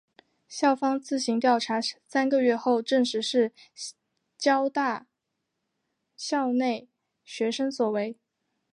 [0.47, 3.51] 校方自行调查三个月后证实是
[4.35, 5.05] 教大
[6.17, 6.89] 校内
[7.23, 8.17] 学生所为。